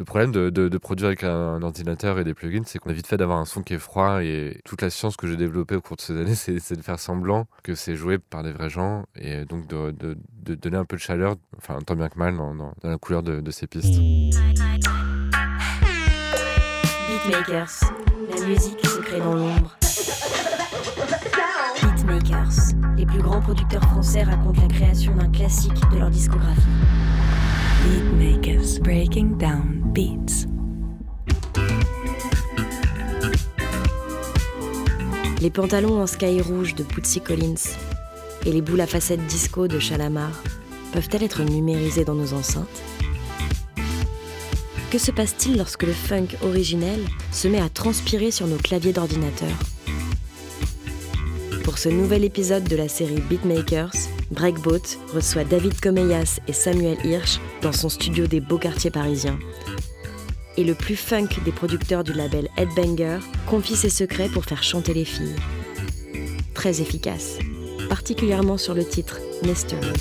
Le 0.00 0.06
problème 0.06 0.32
de, 0.32 0.78
produire 0.78 1.08
avec 1.08 1.24
un, 1.24 1.60
ordinateur 1.60 2.18
et 2.18 2.24
des 2.24 2.32
plugins, 2.32 2.62
c'est 2.64 2.78
qu'on 2.78 2.88
a 2.88 2.94
vite 2.94 3.06
fait 3.06 3.18
d'avoir 3.18 3.38
un 3.38 3.44
son 3.44 3.60
qui 3.60 3.74
est 3.74 3.78
froid 3.78 4.22
et 4.22 4.58
toute 4.64 4.80
la 4.80 4.88
science 4.88 5.14
que 5.14 5.26
j'ai 5.26 5.36
développée 5.36 5.74
au 5.76 5.82
cours 5.82 5.96
de 5.98 6.00
ces 6.00 6.18
années, 6.18 6.34
c'est 6.34 6.54
de 6.54 6.80
faire 6.80 6.98
semblant 6.98 7.46
que 7.62 7.74
c'est 7.74 7.96
joué 7.96 8.16
par 8.18 8.42
des 8.42 8.50
vrais 8.50 8.70
gens 8.70 9.04
et 9.14 9.44
donc 9.44 9.66
de, 9.66 10.16
donner 10.54 10.78
un 10.78 10.86
peu 10.86 10.96
de 10.96 11.02
chaleur, 11.02 11.36
enfin 11.58 11.80
tant 11.84 11.96
bien 11.96 12.08
que 12.08 12.18
mal, 12.18 12.34
dans, 12.34 12.54
dans- 12.54 12.72
la 12.82 12.96
couleur 12.96 13.22
de, 13.22 13.42
de 13.42 13.50
ces 13.50 13.66
pistes. 13.66 14.00
Beatmakers, 17.10 17.92
la 18.34 18.46
musique 18.46 18.86
se 18.86 19.00
crée 19.00 19.18
dans 19.18 19.34
l'ombre. 19.34 19.76
Beatmakers, 21.82 22.74
les 22.96 23.04
plus 23.04 23.20
grands 23.20 23.42
producteurs 23.42 23.84
français 23.84 24.22
racontent 24.22 24.62
la 24.62 24.68
création 24.68 25.14
d'un 25.14 25.28
classique 25.28 25.78
de 25.92 25.98
leur 25.98 26.08
discographie. 26.08 26.62
Beatmakers 27.84 28.78
breaking 28.80 29.38
down 29.38 29.82
beats. 29.94 30.46
Les 35.40 35.50
pantalons 35.50 36.00
en 36.00 36.06
sky 36.06 36.40
rouge 36.40 36.74
de 36.74 36.84
Bootsy 36.84 37.20
Collins 37.20 37.76
et 38.44 38.52
les 38.52 38.60
boules 38.60 38.80
à 38.80 38.86
facettes 38.86 39.26
disco 39.26 39.68
de 39.68 39.78
Chalamar 39.78 40.30
peuvent-elles 40.92 41.22
être 41.22 41.42
numérisées 41.42 42.04
dans 42.04 42.14
nos 42.14 42.34
enceintes? 42.34 42.82
Que 44.90 44.98
se 44.98 45.10
passe-t-il 45.10 45.56
lorsque 45.56 45.84
le 45.84 45.92
funk 45.92 46.36
originel 46.42 47.00
se 47.32 47.48
met 47.48 47.60
à 47.60 47.68
transpirer 47.68 48.30
sur 48.30 48.46
nos 48.46 48.56
claviers 48.56 48.92
d'ordinateur? 48.92 49.52
Pour 51.64 51.78
ce 51.78 51.88
nouvel 51.88 52.24
épisode 52.24 52.64
de 52.64 52.76
la 52.76 52.88
série 52.88 53.20
Beatmakers, 53.20 53.94
Breakboat 54.30 54.96
reçoit 55.12 55.44
David 55.44 55.80
Comeyas 55.80 56.38
et 56.46 56.52
Samuel 56.52 56.98
Hirsch 57.04 57.40
dans 57.62 57.72
son 57.72 57.88
studio 57.88 58.26
des 58.26 58.40
beaux 58.40 58.58
quartiers 58.58 58.90
parisiens. 58.90 59.38
Et 60.56 60.64
le 60.64 60.74
plus 60.74 60.96
funk 60.96 61.28
des 61.44 61.52
producteurs 61.52 62.04
du 62.04 62.12
label 62.12 62.48
Headbanger 62.56 63.18
confie 63.46 63.76
ses 63.76 63.90
secrets 63.90 64.28
pour 64.28 64.44
faire 64.44 64.62
chanter 64.62 64.94
les 64.94 65.04
filles. 65.04 65.36
Très 66.54 66.80
efficace, 66.80 67.38
particulièrement 67.88 68.56
sur 68.56 68.74
le 68.74 68.84
titre 68.84 69.20
Mystery. 69.44 69.92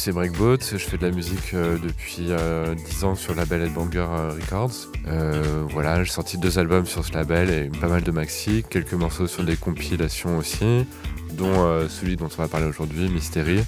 C'est 0.00 0.12
Breakboat. 0.12 0.56
Je 0.72 0.78
fais 0.78 0.96
de 0.96 1.06
la 1.06 1.12
musique 1.12 1.52
euh, 1.52 1.76
depuis 1.76 2.28
euh, 2.30 2.74
10 2.74 3.04
ans 3.04 3.14
sur 3.14 3.34
le 3.34 3.40
label 3.40 3.60
Headbanger 3.60 4.06
euh, 4.08 4.30
Records. 4.30 4.88
Euh, 5.06 5.62
voilà, 5.68 6.02
j'ai 6.02 6.10
sorti 6.10 6.38
deux 6.38 6.58
albums 6.58 6.86
sur 6.86 7.04
ce 7.04 7.12
label 7.12 7.50
et 7.50 7.68
pas 7.80 7.88
mal 7.88 8.02
de 8.02 8.10
maxi, 8.10 8.64
quelques 8.70 8.94
morceaux 8.94 9.26
sur 9.26 9.44
des 9.44 9.56
compilations 9.56 10.38
aussi, 10.38 10.86
dont 11.34 11.52
euh, 11.52 11.86
celui 11.90 12.16
dont 12.16 12.30
on 12.34 12.40
va 12.42 12.48
parler 12.48 12.66
aujourd'hui, 12.66 13.10
Mystery. 13.10 13.62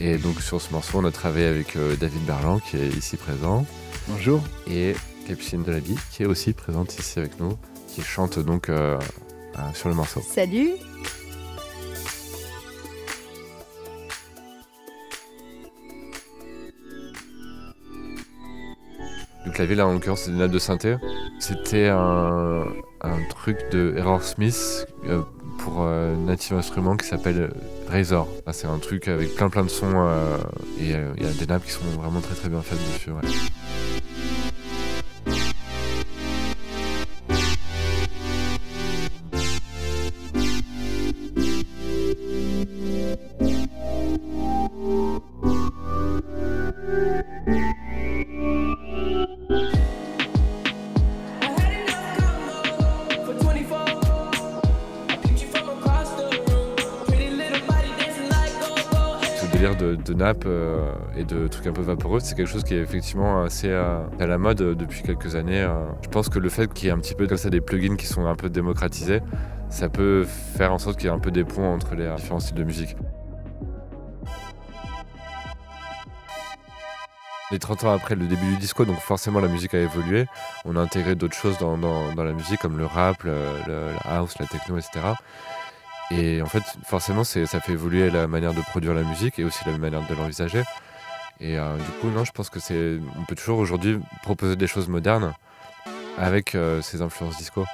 Et 0.00 0.18
donc 0.18 0.40
sur 0.40 0.60
ce 0.60 0.72
morceau, 0.72 0.98
on 0.98 1.04
a 1.04 1.12
travaillé 1.12 1.46
avec 1.46 1.76
euh, 1.76 1.94
David 1.94 2.24
Berland 2.26 2.60
qui 2.68 2.78
est 2.78 2.88
ici 2.88 3.16
présent 3.16 3.64
Bonjour. 4.08 4.42
et 4.68 4.94
Capucine 5.28 5.62
Delabie 5.62 5.98
qui 6.10 6.24
est 6.24 6.26
aussi 6.26 6.52
présente 6.52 6.98
ici 6.98 7.20
avec 7.20 7.38
nous, 7.38 7.56
qui 7.94 8.02
chante 8.02 8.40
donc 8.40 8.70
euh, 8.70 8.98
euh, 9.56 9.60
sur 9.72 9.88
le 9.88 9.94
morceau. 9.94 10.20
Salut 10.28 10.70
clavier, 19.56 19.74
là, 19.74 19.86
en 19.86 19.94
l'occurrence, 19.94 20.22
c'est 20.22 20.32
des 20.32 20.36
nappes 20.36 20.50
de 20.50 20.58
synthé. 20.58 20.96
C'était 21.38 21.88
un, 21.88 22.66
truc 23.30 23.58
de 23.70 23.94
Error 23.96 24.22
Smith 24.22 24.86
euh, 25.06 25.22
pour 25.58 25.82
euh, 25.82 26.14
Native 26.16 26.56
Instruments 26.56 26.96
qui 26.96 27.06
s'appelle 27.06 27.40
euh, 27.40 27.88
Razor. 27.88 28.28
C'est 28.52 28.66
un 28.66 28.78
truc 28.78 29.08
avec 29.08 29.34
plein 29.34 29.48
plein 29.48 29.62
de 29.62 29.68
sons 29.68 29.94
euh, 29.94 30.36
et 30.80 30.90
il 31.16 31.22
y 31.22 31.26
a 31.26 31.32
des 31.32 31.46
nappes 31.46 31.64
qui 31.64 31.70
sont 31.70 31.84
vraiment 32.00 32.20
très 32.20 32.34
très 32.34 32.48
bien 32.48 32.60
faites 32.60 32.78
dessus. 32.78 33.10
De, 60.06 60.14
nappes 60.14 60.44
euh, 60.46 60.92
et 61.16 61.24
de 61.24 61.48
trucs 61.48 61.66
un 61.66 61.72
peu 61.72 61.82
vaporeux, 61.82 62.20
c'est 62.20 62.34
quelque 62.34 62.48
chose 62.48 62.64
qui 62.64 62.74
est 62.74 62.80
effectivement 62.80 63.42
assez 63.42 63.68
euh, 63.68 63.98
à 64.20 64.26
la 64.26 64.38
mode 64.38 64.60
euh, 64.60 64.74
depuis 64.74 65.02
quelques 65.02 65.34
années. 65.36 65.66
Je 66.02 66.08
pense 66.08 66.28
que 66.28 66.38
le 66.38 66.48
fait 66.48 66.72
qu'il 66.72 66.86
y 66.86 66.88
ait 66.88 66.92
un 66.94 66.98
petit 66.98 67.14
peu 67.14 67.26
comme 67.26 67.36
ça 67.38 67.50
des 67.50 67.60
plugins 67.60 67.96
qui 67.96 68.06
sont 68.06 68.26
un 68.26 68.34
peu 68.36 68.48
démocratisés, 68.48 69.20
ça 69.68 69.88
peut 69.88 70.24
faire 70.24 70.72
en 70.72 70.78
sorte 70.78 70.96
qu'il 70.98 71.08
y 71.08 71.12
ait 71.12 71.14
un 71.14 71.18
peu 71.18 71.30
des 71.30 71.44
ponts 71.44 71.72
entre 71.74 71.94
les 71.94 72.08
différents 72.16 72.40
styles 72.40 72.56
de 72.56 72.64
musique. 72.64 72.96
Les 77.52 77.60
30 77.60 77.84
ans 77.84 77.92
après 77.92 78.16
le 78.16 78.26
début 78.26 78.44
du 78.46 78.56
disco, 78.56 78.84
donc 78.84 78.98
forcément 78.98 79.38
la 79.38 79.46
musique 79.46 79.72
a 79.74 79.78
évolué. 79.78 80.26
On 80.64 80.74
a 80.74 80.80
intégré 80.80 81.14
d'autres 81.14 81.36
choses 81.36 81.56
dans, 81.58 81.78
dans- 81.78 82.24
la 82.24 82.32
musique, 82.32 82.58
comme 82.60 82.76
le 82.76 82.86
rap, 82.86 83.22
le- 83.22 83.36
la 83.68 84.16
house, 84.16 84.34
la 84.40 84.46
techno, 84.46 84.76
etc. 84.78 85.00
Et 86.10 86.40
en 86.40 86.46
fait, 86.46 86.62
forcément, 86.84 87.24
ça 87.24 87.46
fait 87.46 87.72
évoluer 87.72 88.10
la 88.10 88.28
manière 88.28 88.54
de 88.54 88.60
produire 88.60 88.94
la 88.94 89.02
musique 89.02 89.38
et 89.38 89.44
aussi 89.44 89.64
la 89.66 89.76
manière 89.76 90.06
de 90.06 90.14
l'envisager. 90.14 90.62
Et 91.40 91.58
euh, 91.58 91.76
du 91.76 91.90
coup, 92.00 92.08
non, 92.08 92.24
je 92.24 92.32
pense 92.32 92.48
que 92.48 92.60
c'est, 92.60 92.98
on 93.18 93.24
peut 93.24 93.34
toujours 93.34 93.58
aujourd'hui 93.58 93.98
proposer 94.22 94.56
des 94.56 94.66
choses 94.66 94.88
modernes 94.88 95.34
avec 96.16 96.54
euh, 96.54 96.80
ces 96.80 97.02
influences 97.02 97.36
disco. 97.36 97.66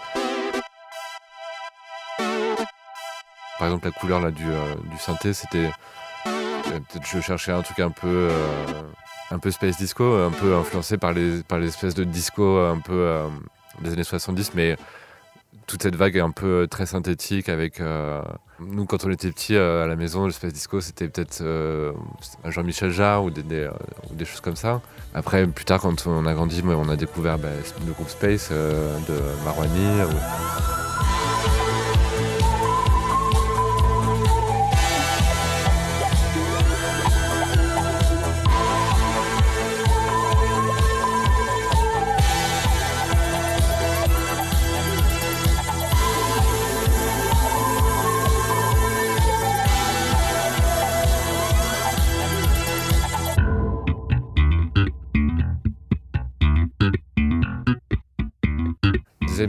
Par 3.58 3.68
exemple, 3.68 3.84
la 3.84 3.92
couleur 3.92 4.20
là 4.20 4.30
du, 4.30 4.44
euh, 4.50 4.74
synthé, 4.98 5.32
c'était 5.32 5.70
peut-être 6.24 7.06
je 7.06 7.20
cherchais 7.20 7.52
un 7.52 7.62
truc 7.62 7.78
un 7.80 7.90
peu 7.90 8.30
un 9.30 9.38
peu 9.38 9.50
space 9.50 9.76
disco, 9.76 10.04
un 10.04 10.30
peu 10.30 10.56
influencé 10.56 10.96
par 10.96 11.12
les 11.12 11.42
par 11.42 11.58
les 11.58 11.68
espèces 11.68 11.94
de 11.94 12.02
disco 12.02 12.58
un 12.58 12.80
peu 12.80 13.20
des 13.80 13.92
années 13.92 14.04
70, 14.04 14.54
mais 14.54 14.76
toute 15.66 15.82
cette 15.82 15.96
vague 15.96 16.16
est 16.16 16.20
un 16.20 16.30
peu 16.30 16.62
euh, 16.62 16.66
très 16.66 16.86
synthétique 16.86 17.48
avec 17.48 17.80
euh, 17.80 18.22
nous 18.60 18.84
quand 18.86 19.04
on 19.04 19.10
était 19.10 19.30
petits 19.30 19.56
euh, 19.56 19.84
à 19.84 19.86
la 19.86 19.96
maison 19.96 20.26
le 20.26 20.32
space 20.32 20.52
disco 20.52 20.80
c'était 20.80 21.08
peut-être 21.08 21.40
euh, 21.42 21.92
Jean-Michel 22.44 22.90
Jarre 22.90 23.26
euh, 23.26 23.70
ou 24.10 24.14
des 24.14 24.24
choses 24.24 24.40
comme 24.40 24.56
ça. 24.56 24.80
Après 25.14 25.46
plus 25.46 25.64
tard 25.64 25.80
quand 25.80 26.06
on 26.06 26.26
a 26.26 26.34
grandi 26.34 26.62
on 26.64 26.88
a 26.88 26.96
découvert 26.96 27.38
bah, 27.38 27.48
le 27.86 27.92
groupe 27.92 28.08
Space 28.08 28.50
de 28.50 29.44
Marwani 29.44 30.02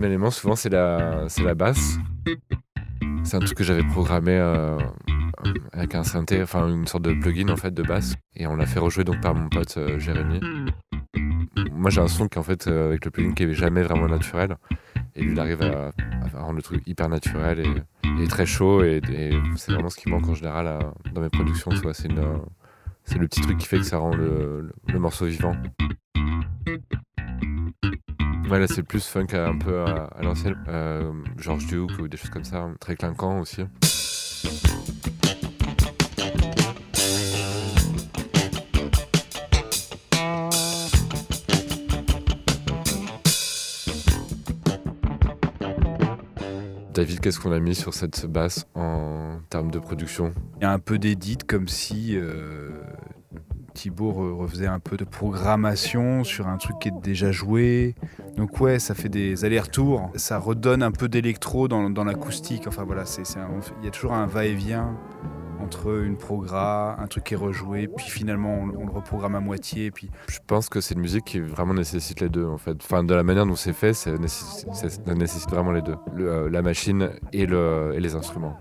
Élément, 0.01 0.31
souvent, 0.31 0.55
c'est 0.55 0.69
la, 0.69 1.25
c'est 1.29 1.43
la 1.43 1.53
basse. 1.53 1.99
C'est 3.23 3.37
un 3.37 3.39
truc 3.39 3.55
que 3.55 3.63
j'avais 3.63 3.83
programmé 3.83 4.31
euh, 4.31 4.77
avec 5.71 5.93
un 5.93 6.03
synthé, 6.03 6.41
enfin 6.41 6.67
une 6.67 6.87
sorte 6.87 7.03
de 7.03 7.13
plugin 7.13 7.49
en 7.49 7.57
fait 7.57 7.73
de 7.73 7.83
basse. 7.83 8.15
Et 8.35 8.47
on 8.47 8.55
l'a 8.55 8.65
fait 8.65 8.79
rejouer 8.79 9.03
donc 9.03 9.21
par 9.21 9.35
mon 9.35 9.49
pote 9.49 9.75
euh, 9.77 9.99
Jérémy. 9.99 10.41
Moi 11.71 11.91
j'ai 11.91 12.01
un 12.01 12.07
son 12.07 12.27
qui 12.27 12.39
en 12.39 12.43
fait 12.43 12.67
euh, 12.67 12.87
avec 12.87 13.05
le 13.05 13.11
plugin 13.11 13.33
qui 13.33 13.43
est 13.43 13.53
jamais 13.53 13.83
vraiment 13.83 14.07
naturel. 14.07 14.57
Et 15.15 15.21
lui, 15.21 15.33
il 15.33 15.39
arrive 15.39 15.61
à, 15.61 15.91
rendre 16.39 16.55
le 16.55 16.63
truc 16.63 16.81
hyper 16.87 17.07
naturel 17.07 17.63
et, 18.19 18.27
très 18.27 18.47
chaud. 18.47 18.83
Et, 18.83 18.99
c'est 19.55 19.73
vraiment 19.73 19.89
ce 19.89 19.97
qui 19.97 20.09
manque 20.09 20.27
en 20.27 20.33
général 20.33 20.79
dans 21.13 21.21
mes 21.21 21.29
productions. 21.29 21.69
C'est 21.93 22.11
euh, 22.11 23.19
le 23.19 23.27
petit 23.27 23.41
truc 23.41 23.59
qui 23.59 23.67
fait 23.67 23.77
que 23.77 23.83
ça 23.83 23.99
rend 23.99 24.15
le 24.15 24.71
morceau 24.99 25.27
vivant. 25.27 25.55
Ouais, 28.49 28.59
là, 28.59 28.67
c'est 28.67 28.83
plus 28.83 29.05
funk 29.07 29.27
à- 29.33 29.47
un 29.47 29.57
peu 29.57 29.81
à, 29.83 30.09
l'ancienne. 30.21 30.55
Euh, 30.67 31.11
George 31.37 31.65
Duke 31.67 31.97
ou 31.99 32.07
des 32.07 32.17
choses 32.17 32.29
comme 32.29 32.43
ça. 32.43 32.67
Très 32.79 32.95
clinquant 32.95 33.39
aussi. 33.39 33.63
David, 46.93 47.19
qu'est-ce 47.21 47.39
qu'on 47.39 47.51
a 47.51 47.59
mis 47.59 47.73
sur 47.75 47.93
cette 47.93 48.25
basse 48.27 48.67
en 48.75 49.39
termes 49.49 49.71
de 49.71 49.79
production? 49.79 50.31
Il 50.57 50.63
y 50.63 50.65
a 50.65 50.71
un 50.71 50.79
peu 50.79 50.99
d'édit 50.99 51.37
comme 51.37 51.67
si 51.67 52.15
euh, 52.15 52.69
Thibaut 53.73 54.11
re- 54.11 54.37
refaisait 54.37 54.67
un 54.67 54.79
peu 54.79 54.95
de 54.95 55.03
programmation 55.03 56.23
sur 56.23 56.47
un 56.47 56.57
truc 56.57 56.77
qui 56.79 56.89
est 56.89 57.01
déjà 57.01 57.31
joué. 57.31 57.95
Donc 58.37 58.59
ouais, 58.59 58.79
ça 58.79 58.95
fait 58.95 59.09
des 59.09 59.45
allers-retours. 59.45 60.09
Ça 60.15 60.39
redonne 60.39 60.83
un 60.83 60.91
peu 60.91 61.07
d'électro 61.07 61.67
dans, 61.67 62.03
l'acoustique. 62.03 62.67
Enfin 62.67 62.83
voilà, 62.83 63.03
il 63.17 63.85
y 63.85 63.87
a 63.87 63.91
toujours 63.91 64.13
un 64.13 64.25
va-et-vient 64.25 64.97
entre 65.61 66.03
une 66.03 66.17
progra, 66.17 66.99
un 66.99 67.07
truc 67.07 67.23
qui 67.23 67.35
est 67.35 67.37
rejoué, 67.37 67.87
puis 67.87 68.07
finalement 68.07 68.53
on, 68.77 68.85
le 68.85 68.91
reprogramme 68.91 69.35
à 69.35 69.39
moitié, 69.39 69.91
puis 69.91 70.09
Je 70.27 70.39
pense 70.45 70.67
que 70.67 70.81
c'est 70.81 70.93
une 70.93 70.99
musique 70.99 71.23
qui 71.23 71.39
vraiment 71.39 71.73
nécessite 71.73 72.19
les 72.19 72.27
deux 72.27 72.45
en 72.45 72.57
fait. 72.57 72.75
Enfin, 72.83 73.03
de 73.03 73.13
la 73.13 73.23
manière 73.23 73.45
dont 73.45 73.55
c'est 73.55 73.71
fait, 73.71 73.93
ça 73.93 74.11
nécessite, 74.11 75.49
vraiment 75.49 75.71
les 75.71 75.81
deux. 75.81 75.95
Euh, 76.19 76.49
la 76.49 76.61
machine 76.61 77.11
et 77.31 77.45
les 77.45 78.15
instruments. 78.15 78.57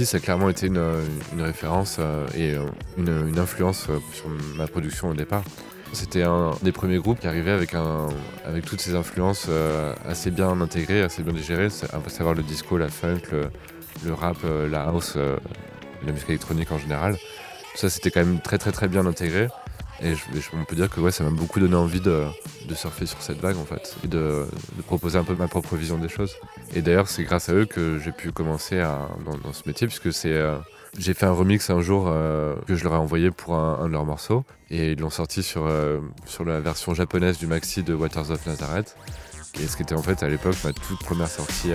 Justice 0.00 0.14
a 0.14 0.20
clairement 0.20 0.48
été 0.48 0.68
une, 0.68 0.82
référence 1.38 1.98
euh, 1.98 2.26
et 2.34 2.54
euh, 2.54 2.64
une, 2.96 3.38
influence 3.38 3.86
euh, 3.90 3.98
sur 4.14 4.30
ma 4.56 4.66
production 4.66 5.10
au 5.10 5.12
départ. 5.12 5.42
C'était 5.92 6.22
un 6.22 6.52
des 6.62 6.72
premiers 6.72 6.96
groupes 6.96 7.20
qui 7.20 7.26
arrivait 7.26 7.50
avec, 7.50 7.74
avec 8.46 8.64
toutes 8.64 8.80
ces 8.80 8.94
influences 8.94 9.50
assez 10.06 10.30
bien 10.30 10.58
intégrées, 10.62 11.02
assez 11.02 11.22
bien 11.22 11.34
digérées, 11.34 11.66
à 11.66 12.08
savoir 12.08 12.34
le 12.34 12.42
disco, 12.42 12.78
la 12.78 12.88
funk, 12.88 13.20
le, 14.06 14.14
rap, 14.14 14.38
la 14.70 14.84
house, 14.84 15.16
la 16.06 16.12
musique 16.12 16.30
électronique 16.30 16.72
en 16.72 16.78
général. 16.78 17.16
Tout 17.16 17.78
ça, 17.78 17.90
c'était 17.90 18.10
quand 18.10 18.24
même 18.24 18.40
très 18.40 18.56
très 18.56 18.70
très 18.72 18.88
bien 18.88 19.04
intégré. 19.04 19.48
Et 20.00 20.14
je- 20.14 20.40
je- 20.40 20.48
on 20.58 20.64
peut 20.64 20.76
dire 20.76 20.88
que 20.88 21.00
ouais, 21.00 21.10
ça 21.10 21.24
m'a 21.24 21.30
beaucoup 21.30 21.60
donné 21.60 21.74
envie 21.74 22.00
de, 22.00 22.22
de 22.68 22.74
surfer 22.74 23.04
sur 23.04 23.20
cette 23.20 23.40
vague 23.40 23.58
en 23.58 23.66
fait, 23.66 23.96
et 24.04 24.08
de, 24.08 24.46
de 24.76 24.82
proposer 24.82 25.18
un 25.18 25.24
peu 25.24 25.34
ma 25.34 25.48
propre 25.48 25.74
vision 25.76 25.98
des 25.98 26.08
choses. 26.08 26.36
Et 26.74 26.82
d'ailleurs, 26.82 27.08
c'est 27.08 27.24
grâce 27.24 27.48
à 27.48 27.54
eux 27.54 27.66
que 27.66 27.98
j'ai 27.98 28.12
pu 28.12 28.30
commencer 28.30 28.82
dans, 29.24 29.52
ce 29.52 29.62
métier, 29.66 29.86
puisque 29.86 30.12
c'est, 30.12 30.32
euh, 30.32 30.56
j'ai 30.98 31.14
fait 31.14 31.26
un 31.26 31.32
remix 31.32 31.68
un 31.70 31.80
jour 31.80 32.04
euh, 32.06 32.54
que 32.66 32.76
je 32.76 32.84
leur 32.84 32.94
ai 32.94 32.96
envoyé 32.96 33.30
pour 33.30 33.54
un, 33.54 33.86
de 33.86 33.92
leurs 33.92 34.04
morceaux, 34.04 34.44
et 34.70 34.92
ils 34.92 34.98
l'ont 34.98 35.10
sorti 35.10 35.42
sur, 35.42 35.66
euh, 35.66 35.98
sur 36.26 36.44
la 36.44 36.60
version 36.60 36.94
japonaise 36.94 37.38
du 37.38 37.46
maxi 37.46 37.82
de 37.82 37.94
Waters 37.94 38.30
of 38.30 38.46
Nazareth, 38.46 38.96
et 39.60 39.66
ce 39.66 39.76
qui 39.76 39.82
était 39.82 39.96
en 39.96 40.02
fait 40.02 40.22
à 40.22 40.28
l'époque 40.28 40.56
ma 40.62 40.72
toute 40.72 41.00
première 41.00 41.28
sortie 41.28 41.72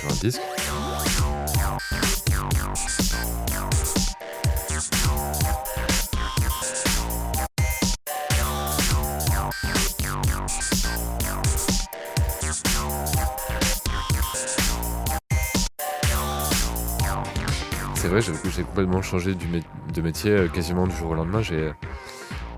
sur 0.00 0.10
un 0.10 0.14
disque. 0.20 0.40
J'ai 18.20 18.62
complètement 18.62 19.02
changé 19.02 19.34
de 19.34 20.00
métier 20.02 20.30
euh, 20.30 20.48
quasiment 20.48 20.86
du 20.86 20.94
jour 20.94 21.10
au 21.10 21.14
lendemain. 21.14 21.42
J'ai, 21.42 21.72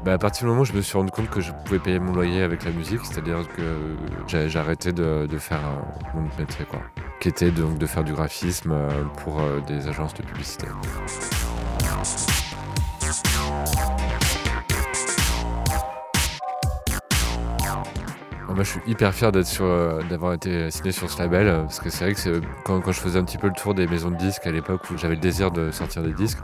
bah, 0.06 0.12
à 0.12 0.18
partir 0.18 0.44
du 0.44 0.50
moment 0.50 0.60
où 0.60 0.64
je 0.64 0.72
me 0.72 0.82
suis 0.82 0.96
rendu 0.96 1.10
compte 1.10 1.28
que 1.30 1.40
je 1.40 1.50
pouvais 1.64 1.80
payer 1.80 1.98
mon 1.98 2.12
loyer 2.12 2.42
avec 2.42 2.64
la 2.64 2.70
musique, 2.70 3.00
c'est-à-dire 3.02 3.38
que 3.56 3.96
j'ai 4.28 4.56
arrêté 4.56 4.92
de, 4.92 5.26
de 5.26 5.38
faire 5.38 5.58
euh, 5.58 6.14
mon 6.14 6.28
métier, 6.38 6.64
quoi, 6.64 6.80
qui 7.18 7.28
était 7.28 7.50
donc 7.50 7.78
de 7.78 7.86
faire 7.86 8.04
du 8.04 8.12
graphisme 8.12 8.70
euh, 8.70 8.88
pour 9.24 9.40
euh, 9.40 9.60
des 9.66 9.88
agences 9.88 10.14
de 10.14 10.22
publicité. 10.22 10.66
Moi, 18.48 18.62
je 18.62 18.70
suis 18.70 18.80
hyper 18.86 19.12
fier 19.12 19.32
d'être 19.32 19.46
sur, 19.46 19.64
euh, 19.64 20.00
d'avoir 20.08 20.32
été 20.32 20.70
signé 20.70 20.92
sur 20.92 21.10
ce 21.10 21.18
label, 21.18 21.48
euh, 21.48 21.62
parce 21.62 21.80
que 21.80 21.90
c'est 21.90 22.04
vrai 22.04 22.14
que 22.14 22.40
quand, 22.64 22.80
je 22.92 23.00
faisais 23.00 23.18
un 23.18 23.24
petit 23.24 23.38
peu 23.38 23.48
le 23.48 23.52
tour 23.52 23.74
des 23.74 23.88
maisons 23.88 24.10
de 24.10 24.16
disques 24.16 24.46
à 24.46 24.52
l'époque 24.52 24.82
où 24.90 24.96
j'avais 24.96 25.16
le 25.16 25.20
désir 25.20 25.50
de 25.50 25.72
sortir 25.72 26.02
des 26.02 26.12
disques, 26.12 26.38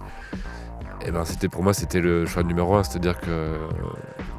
et 1.06 1.10
ben 1.10 1.24
c'était 1.24 1.48
pour 1.48 1.62
moi 1.62 1.74
c'était 1.74 2.00
le 2.00 2.26
choix 2.26 2.42
numéro 2.42 2.74
un, 2.74 2.82
c'est-à-dire 2.82 3.18
que 3.20 3.56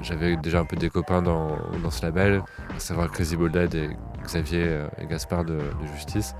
j'avais 0.01 0.35
déjà 0.37 0.59
un 0.59 0.65
peu 0.65 0.75
des 0.75 0.89
copains 0.89 1.21
dans, 1.21 1.57
ce 1.89 2.01
label, 2.05 2.43
à 2.75 2.79
savoir 2.79 3.09
Crazy 3.11 3.37
Boldad 3.37 3.73
et 3.75 3.89
Xavier 4.23 4.63
euh, 4.65 4.87
et 5.01 5.05
Gaspard 5.05 5.45
de, 5.45 5.59
Justice. 5.95 6.35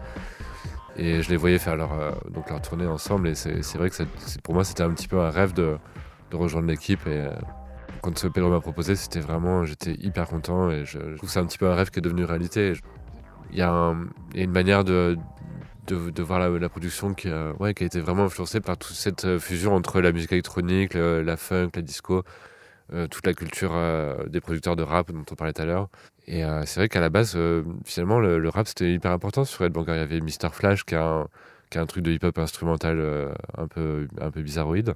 Et 0.98 1.22
je 1.22 1.30
les 1.30 1.38
voyais 1.38 1.58
faire 1.58 1.76
leur, 1.76 1.90
donc 2.30 2.50
leur 2.50 2.62
tournée 2.62 2.86
ensemble, 2.86 3.30
et 3.30 3.36
c'est, 3.36 3.78
vrai 3.78 3.90
que 3.90 4.04
pour 4.44 4.54
moi 4.54 4.64
c'était 4.64 4.84
un 4.84 4.92
petit 4.92 5.08
peu 5.08 5.20
un 5.22 5.32
rêve 5.32 5.54
de, 5.54 5.78
rejoindre 6.34 6.68
l'équipe. 6.68 7.02
Quand 8.04 8.30
Pedro 8.30 8.50
m'a 8.50 8.60
proposé, 8.60 8.96
c'était 8.98 9.22
vraiment, 9.22 9.64
j'étais 9.64 9.94
hyper 9.94 10.28
content 10.28 10.70
et 10.70 10.84
je, 10.86 11.00
trouve 11.00 11.22
que 11.22 11.28
c'est 11.28 11.40
un 11.40 11.46
petit 11.46 11.58
peu 11.58 11.68
un 11.68 11.76
rêve 11.76 11.90
qui 11.90 12.00
est 12.00 12.02
devenu 12.02 12.26
réalité. 12.26 12.74
Il 13.52 13.58
y, 13.58 13.62
a 13.62 13.96
une 14.36 14.52
manière 14.52 14.84
de, 14.84 15.18
voir 16.20 16.40
la, 16.40 16.70
production 16.70 17.14
qui 17.14 17.30
a, 17.30 17.54
été 17.70 18.02
vraiment 18.02 18.26
influencée 18.26 18.60
par 18.60 18.78
toute 18.78 18.96
cette 18.96 19.24
euh, 19.26 19.40
fusion 19.40 19.74
entre 19.74 20.02
la 20.02 20.12
musique 20.12 20.34
électronique, 20.34 20.96
le- 20.96 21.22
la 21.22 21.38
funk, 21.38 21.70
la 21.76 21.82
disco, 21.82 22.24
euh, 22.94 23.08
toute 23.08 23.26
la 23.26 23.34
culture 23.34 23.72
euh, 23.74 24.26
des 24.28 24.42
producteurs 24.42 24.76
de 24.76 24.84
rap 24.84 25.10
dont 25.12 25.24
on 25.32 25.36
parlait 25.36 25.54
tout 25.54 25.62
à 25.62 25.66
l'heure. 25.66 25.88
Et 26.28 26.44
c'est 26.66 26.80
vrai 26.80 26.90
qu'à 26.90 27.02
la 27.02 27.10
base, 27.10 27.38
finalement, 27.86 28.20
le, 28.20 28.50
rap 28.50 28.68
c'était 28.68 28.94
hyper 28.94 29.12
important 29.12 29.44
sur 29.46 29.64
Red 29.64 29.74
Banger. 29.74 29.94
Il 29.94 29.98
y 29.98 30.00
avait 30.00 30.22
Mr. 30.22 30.54
Flash 30.54 30.86
qui 30.86 30.96
a 30.96 31.26
un, 31.76 31.86
truc 31.86 32.04
de 32.04 32.12
hip-hop 32.12 32.38
instrumental 32.38 33.02
un, 33.58 33.68
peu, 33.68 34.08
un 34.22 34.32
peu 34.32 34.42
bizarroïde. 34.42 34.96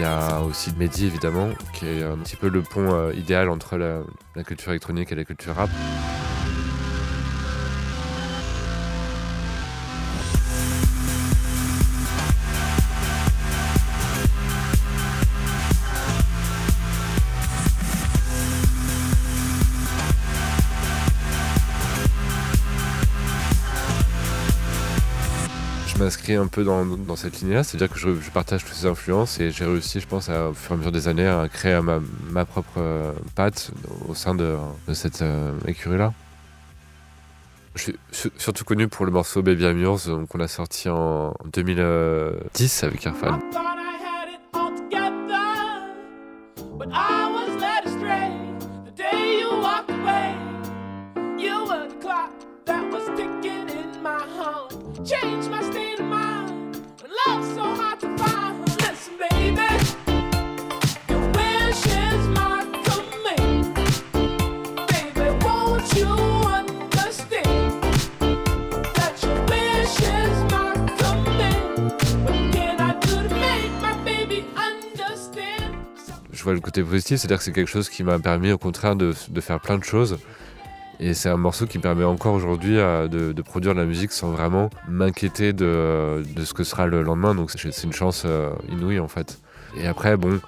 Y 0.00 0.04
a 0.04 0.40
aussi 0.40 0.72
Mehdi 0.76 1.06
évidemment, 1.06 1.48
qui 1.72 1.86
est 1.86 2.02
un 2.02 2.16
petit 2.18 2.36
peu 2.36 2.48
le 2.48 2.62
pont 2.62 2.92
euh, 2.92 3.12
idéal 3.14 3.48
entre 3.48 3.76
la 3.76 4.44
culture 4.44 4.70
électronique 4.70 5.12
et 5.12 5.14
la 5.14 5.24
culture 5.24 5.54
rap. 5.54 5.70
Un 26.36 26.46
peu 26.46 26.64
dans, 26.64 26.84
dans 26.84 27.16
cette 27.16 27.40
ligne-là, 27.40 27.62
c'est-à-dire 27.64 27.88
que 27.92 27.98
je, 27.98 28.08
je 28.20 28.30
partage 28.30 28.64
toutes 28.64 28.74
ces 28.74 28.86
influences 28.86 29.40
et 29.40 29.50
j'ai 29.50 29.64
réussi, 29.64 30.00
je 30.00 30.06
pense, 30.06 30.28
à, 30.28 30.48
au 30.50 30.54
fur 30.54 30.72
et 30.72 30.74
à 30.74 30.76
mesure 30.78 30.92
des 30.92 31.08
années, 31.08 31.26
à 31.26 31.48
créer 31.48 31.80
ma, 31.80 32.00
ma 32.30 32.44
propre 32.44 32.72
euh, 32.78 33.12
patte 33.34 33.70
au 34.08 34.14
sein 34.14 34.34
de, 34.34 34.56
de 34.86 34.94
cette 34.94 35.22
euh, 35.22 35.52
écurie-là. 35.66 36.12
Je 37.74 37.82
suis 37.82 37.96
su- 38.10 38.30
surtout 38.38 38.64
connu 38.64 38.88
pour 38.88 39.04
le 39.06 39.12
morceau 39.12 39.40
Baby 39.42 39.64
I'm 39.64 39.80
Yours 39.80 40.08
euh, 40.08 40.26
qu'on 40.26 40.40
a 40.40 40.48
sorti 40.48 40.88
en 40.88 41.34
2010 41.52 42.84
avec 42.84 43.04
Irfan. 43.04 43.38
Le 76.58 76.62
côté 76.62 76.82
positif, 76.82 77.18
c'est-à-dire 77.18 77.38
que 77.38 77.44
c'est 77.44 77.52
quelque 77.52 77.70
chose 77.70 77.88
qui 77.88 78.04
m'a 78.04 78.18
permis 78.18 78.52
au 78.52 78.58
contraire 78.58 78.96
de, 78.96 79.12
faire 79.40 79.60
plein 79.60 79.78
de 79.78 79.84
choses. 79.84 80.18
Et 81.00 81.14
c'est 81.14 81.28
un 81.28 81.36
morceau 81.36 81.66
qui 81.66 81.78
me 81.78 81.82
permet 81.82 82.04
encore 82.04 82.34
aujourd'hui 82.34 82.78
euh, 82.78 83.06
de, 83.06 83.42
produire 83.42 83.74
de 83.74 83.80
la 83.80 83.86
musique 83.86 84.10
sans 84.10 84.30
vraiment 84.30 84.68
m'inquiéter 84.88 85.52
de, 85.52 86.22
ce 86.44 86.52
que 86.52 86.64
sera 86.64 86.86
le 86.86 87.02
lendemain. 87.02 87.34
Donc 87.34 87.50
c'est 87.52 87.84
une 87.84 87.92
chance 87.92 88.24
euh, 88.26 88.50
inouïe 88.68 88.98
en 88.98 89.08
fait. 89.08 89.38
Et 89.76 89.86
après, 89.86 90.16
bon, 90.16 90.40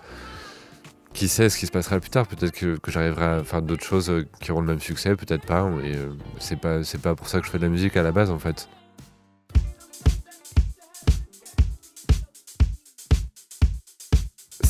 qui 1.12 1.28
sait 1.28 1.48
ce 1.48 1.58
qui 1.58 1.66
se 1.66 1.72
passera 1.72 2.00
plus 2.00 2.10
tard 2.10 2.26
Peut-être 2.26 2.52
que, 2.52 2.78
j'arriverai 2.88 3.24
à 3.24 3.44
faire 3.44 3.62
d'autres 3.62 3.84
choses 3.84 4.10
euh, 4.10 4.26
qui 4.40 4.50
auront 4.50 4.62
le 4.62 4.66
même 4.66 4.80
succès, 4.80 5.14
peut-être 5.14 5.46
pas. 5.46 5.70
Et 5.84 5.94
c'est 6.40 6.56
pas 6.60 7.14
pour 7.14 7.28
ça 7.28 7.40
que 7.40 7.46
je 7.46 7.50
fais 7.50 7.58
de 7.58 7.64
la 7.64 7.70
musique 7.70 7.96
à 7.96 8.02
la 8.02 8.12
base 8.12 8.30
en 8.30 8.38
fait. 8.38 8.68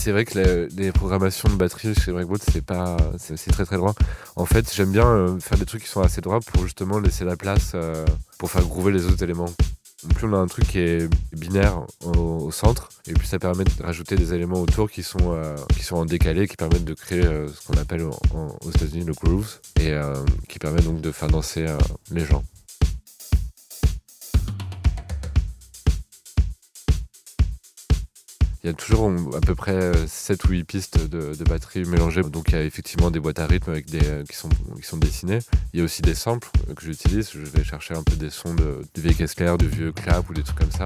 C'est 0.03 0.13
vrai 0.13 0.25
que 0.25 0.67
les 0.79 0.93
programmations 0.93 1.51
de 1.51 1.57
batterie 1.57 1.95
chez 1.95 2.11
Breakboat, 2.11 2.39
c'est 2.51 2.65
pas, 2.65 2.97
c'est 3.19 3.37
très 3.53 3.67
très 3.67 3.77
droit. 3.77 3.95
En 4.35 4.47
fait, 4.47 4.73
j'aime 4.75 4.93
bien 4.93 5.07
euh, 5.07 5.39
faire 5.41 5.59
des 5.59 5.67
trucs 5.67 5.83
qui 5.83 5.91
sont 5.91 6.01
assez 6.01 6.23
droits 6.23 6.41
pour 6.41 6.63
justement 6.63 6.99
laisser 6.99 7.27
la 7.27 7.37
place 7.37 7.73
euh, 7.75 8.07
pour 8.39 8.51
faire 8.51 8.63
groover 8.63 8.93
les 8.93 9.05
autres 9.05 9.23
éléments. 9.23 9.53
Plus 10.15 10.27
on 10.27 10.33
a 10.33 10.39
un 10.39 10.47
truc 10.47 10.69
qui 10.69 10.79
est 10.79 11.07
binaire 11.37 11.83
au, 12.17 12.51
centre, 12.51 12.89
et 13.09 13.13
plus 13.13 13.27
ça 13.27 13.39
permet 13.39 13.65
de 13.65 13.83
rajouter 13.83 14.17
des 14.17 14.33
éléments 14.33 14.63
autour 14.63 14.91
qui 14.91 15.03
sont, 15.03 15.35
euh, 15.35 15.55
qui 15.77 15.83
sont 15.83 15.97
en 15.97 16.07
décalé, 16.07 16.49
qui 16.49 16.57
permettent 16.57 16.87
de 16.87 16.95
créer 16.95 17.21
ce 17.23 17.67
qu'on 17.67 17.79
appelle 17.79 18.05
aux 18.05 18.71
États-Unis 18.71 19.05
le 19.05 19.13
groove, 19.13 19.59
et 19.79 19.93
qui 20.49 20.59
permet 20.59 20.81
donc 20.81 21.03
de 21.03 21.13
faire 21.13 21.29
danser 21.29 21.67
les 22.11 22.25
gens. 22.25 22.43
Il 28.63 28.67
y 28.67 28.71
a 28.71 28.75
toujours 28.75 29.03
on- 29.03 29.33
à 29.33 29.41
peu 29.41 29.55
près 29.55 29.93
7 30.07 30.45
ou 30.45 30.49
8 30.49 30.65
pistes 30.65 31.09
de, 31.09 31.33
batterie 31.45 31.85
mélangées. 31.85 32.23
Donc 32.23 32.49
il 32.49 32.55
y 32.55 32.59
a 32.59 32.63
effectivement 32.63 33.11
des 33.11 33.19
boîtes 33.19 33.39
à 33.39 33.47
rythme 33.47 33.71
avec 33.71 33.87
des, 33.91 34.05
euh, 34.05 34.25
qui, 34.25 34.37
sont, 34.37 34.51
qui 34.77 34.87
sont 34.87 34.99
dessinées. 34.99 35.39
Il 35.73 35.79
y 35.79 35.81
a 35.81 35.85
aussi 35.85 36.03
des 36.03 36.15
samples 36.15 36.49
euh, 36.69 36.75
que 36.75 36.83
j'utilise. 36.83 37.31
Je 37.33 37.39
vais 37.39 37.65
chercher 37.65 37.95
un 37.95 38.03
peu 38.03 38.17
des 38.17 38.31
sons 38.31 38.55
de, 38.55 38.83
de 38.95 39.01
vieilles 39.01 39.15
caisses 39.15 39.35
de 39.35 39.67
vieux 39.67 39.93
clap 39.93 40.29
ou 40.29 40.35
des 40.35 40.43
trucs 40.43 40.59
comme 40.59 40.71
ça. 40.71 40.85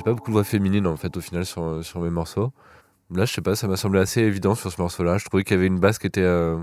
J'ai 0.00 0.04
pas 0.04 0.14
beaucoup 0.14 0.30
de 0.30 0.32
voix 0.32 0.44
féminine 0.44 0.86
en 0.86 0.96
fait 0.96 1.14
au 1.18 1.20
final 1.20 1.44
sur, 1.44 1.84
sur 1.84 2.00
mes 2.00 2.08
morceaux. 2.08 2.54
Là, 3.10 3.26
je 3.26 3.34
sais 3.34 3.42
pas, 3.42 3.54
ça 3.54 3.68
m'a 3.68 3.76
semblé 3.76 4.00
assez 4.00 4.22
évident 4.22 4.54
sur 4.54 4.72
ce 4.72 4.80
morceau-là. 4.80 5.18
Je 5.18 5.26
trouvais 5.26 5.44
qu'il 5.44 5.56
y 5.56 5.58
avait 5.58 5.66
une 5.66 5.78
basse 5.78 5.98
qui 5.98 6.06
était. 6.06 6.22
euh, 6.22 6.56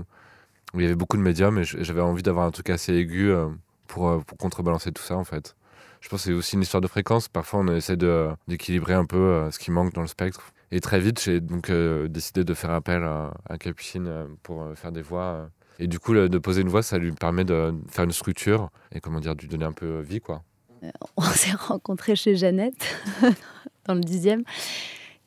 où 0.74 0.80
il 0.80 0.82
y 0.82 0.86
avait 0.86 0.96
beaucoup 0.96 1.16
de 1.16 1.22
et 1.60 1.64
je- 1.64 1.82
j'avais 1.84 2.00
envie 2.00 2.24
d'avoir 2.24 2.46
un 2.46 2.50
truc 2.50 2.68
assez 2.70 2.92
aigu 2.94 3.30
euh, 3.30 3.46
pour, 3.86 4.08
euh, 4.08 4.18
pour 4.26 4.36
contrebalancer 4.38 4.90
tout 4.90 5.04
ça 5.04 5.16
en 5.16 5.22
fait. 5.22 5.54
Je 6.00 6.08
pense 6.08 6.22
que 6.22 6.30
c'est 6.30 6.32
aussi 6.32 6.56
une 6.56 6.62
histoire 6.62 6.80
de 6.80 6.88
fréquence. 6.88 7.28
Parfois, 7.28 7.60
on 7.60 7.68
essaie 7.68 7.96
d'équilibrer 7.96 8.94
un 8.94 9.04
peu 9.04 9.18
euh, 9.18 9.52
ce 9.52 9.60
qui 9.60 9.70
manque 9.70 9.94
dans 9.94 10.00
le 10.02 10.08
spectre. 10.08 10.52
Et 10.72 10.80
très 10.80 10.98
vite, 10.98 11.22
j'ai 11.22 11.40
donc 11.40 11.70
euh, 11.70 12.08
décidé 12.08 12.42
de 12.44 12.54
faire 12.54 12.70
appel 12.72 13.04
à, 13.04 13.32
Capucine 13.58 14.08
euh, 14.08 14.26
pour 14.42 14.62
euh, 14.62 14.74
faire 14.74 14.90
des 14.90 15.02
voix. 15.02 15.22
euh. 15.22 15.46
Et 15.78 15.86
du 15.86 16.00
coup, 16.00 16.12
de 16.14 16.38
poser 16.38 16.62
une 16.62 16.68
voix, 16.70 16.82
ça 16.82 16.98
lui 16.98 17.12
permet 17.12 17.44
de 17.44 17.72
faire 17.88 18.04
une 18.04 18.12
structure 18.12 18.70
et 18.92 19.00
comment 19.00 19.20
dire, 19.20 19.36
de 19.36 19.42
lui 19.42 19.48
donner 19.48 19.64
un 19.64 19.72
peu 19.72 20.00
vie 20.00 20.20
quoi. 20.20 20.42
on 21.16 21.22
s'est 21.22 21.52
rencontrés 21.52 22.16
chez 22.16 22.36
Jeannette, 22.36 22.86
dans 23.86 23.94
le 23.94 24.00
dixième. 24.00 24.42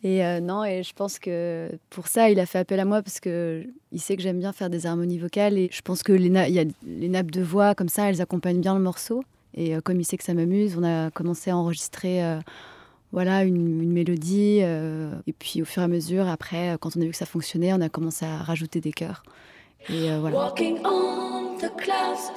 Et 0.04 0.26
euh, 0.26 0.40
non, 0.40 0.66
et 0.66 0.82
je 0.82 0.94
pense 0.94 1.20
que 1.20 1.70
pour 1.92 2.08
ça, 2.08 2.30
il 2.30 2.40
a 2.40 2.48
fait 2.48 2.58
appel 2.58 2.80
à 2.80 2.86
moi 2.86 3.04
parce 3.04 3.20
que 3.20 3.64
il 3.92 4.02
sait 4.02 4.16
que 4.16 4.24
j'aime 4.24 4.40
bien 4.40 4.52
faire 4.52 4.70
des 4.72 4.88
harmonies 4.88 5.20
vocales 5.20 5.58
et 5.60 5.70
je 5.72 5.82
pense 5.82 6.02
que 6.02 6.12
les, 6.12 6.30
nappes 6.30 7.32
de 7.32 7.42
voix 7.42 7.76
comme 7.76 7.90
ça, 7.90 8.10
elles 8.10 8.22
accompagnent 8.22 8.62
bien 8.62 8.74
le 8.74 8.82
morceau. 8.82 9.24
Et 9.54 9.76
euh, 9.76 9.82
comme 9.82 10.00
il 10.00 10.06
sait 10.06 10.18
que 10.18 10.24
ça 10.24 10.34
m'amuse, 10.34 10.76
on 10.78 10.84
a 10.84 11.12
commencé 11.12 11.52
à 11.52 11.58
enregistrer 11.58 12.24
euh, 12.24 12.40
voilà 13.12 13.44
une, 13.44 13.92
mélodie. 13.92 14.60
euh, 14.62 15.12
et 15.28 15.34
puis 15.34 15.62
au 15.62 15.66
fur 15.66 15.82
et 15.82 15.86
à 15.86 15.88
mesure, 15.88 16.28
après, 16.28 16.72
euh, 16.72 16.78
quand 16.78 16.96
on 16.96 17.02
a 17.02 17.06
vu 17.06 17.12
que 17.12 17.18
ça 17.18 17.26
fonctionnait, 17.26 17.74
on 17.74 17.82
a 17.82 17.90
commencé 17.90 18.26
à 18.26 18.38
rajouter 18.38 18.80
des 18.80 18.94
chœurs. 18.94 19.24
Et 19.90 20.12
euh, 20.12 20.20
voilà. 20.20 20.38
Walking 20.38 20.80
on 20.86 21.58
the 21.58 21.72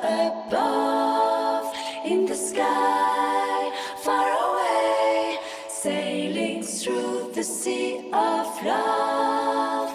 above, 0.02 1.63
in 2.04 2.26
the 2.26 2.34
sky, 2.34 3.70
far 4.02 4.28
away, 4.28 5.38
sailing 5.68 6.62
through 6.62 7.32
the 7.34 7.42
sea 7.42 8.10
of 8.12 8.46
love 8.62 9.90